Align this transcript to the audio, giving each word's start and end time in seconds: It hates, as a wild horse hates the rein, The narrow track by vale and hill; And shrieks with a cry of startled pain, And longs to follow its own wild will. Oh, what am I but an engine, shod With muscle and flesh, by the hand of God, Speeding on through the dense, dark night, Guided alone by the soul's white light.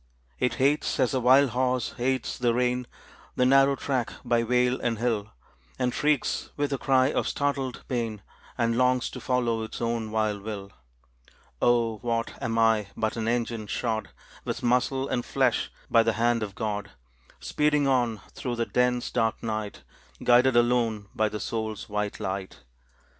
It 0.39 0.55
hates, 0.55 0.99
as 0.99 1.13
a 1.13 1.19
wild 1.19 1.51
horse 1.51 1.91
hates 1.97 2.35
the 2.39 2.55
rein, 2.55 2.87
The 3.35 3.45
narrow 3.45 3.75
track 3.75 4.11
by 4.25 4.41
vale 4.41 4.81
and 4.81 4.97
hill; 4.97 5.29
And 5.77 5.93
shrieks 5.93 6.49
with 6.57 6.73
a 6.73 6.79
cry 6.79 7.11
of 7.11 7.27
startled 7.27 7.83
pain, 7.87 8.23
And 8.57 8.79
longs 8.79 9.11
to 9.11 9.21
follow 9.21 9.61
its 9.61 9.79
own 9.79 10.09
wild 10.09 10.41
will. 10.41 10.71
Oh, 11.61 11.99
what 12.01 12.33
am 12.41 12.57
I 12.57 12.87
but 12.97 13.15
an 13.15 13.27
engine, 13.27 13.67
shod 13.67 14.09
With 14.43 14.63
muscle 14.63 15.07
and 15.07 15.23
flesh, 15.23 15.71
by 15.87 16.01
the 16.01 16.13
hand 16.13 16.41
of 16.41 16.55
God, 16.55 16.89
Speeding 17.39 17.87
on 17.87 18.21
through 18.33 18.55
the 18.55 18.65
dense, 18.65 19.11
dark 19.11 19.43
night, 19.43 19.83
Guided 20.23 20.55
alone 20.55 21.09
by 21.13 21.29
the 21.29 21.39
soul's 21.39 21.87
white 21.89 22.19
light. 22.19 22.63